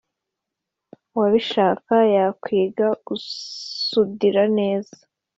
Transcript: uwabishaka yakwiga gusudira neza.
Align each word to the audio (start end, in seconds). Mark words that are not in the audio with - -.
uwabishaka 1.13 1.95
yakwiga 2.15 2.87
gusudira 3.07 4.41
neza. 4.57 4.95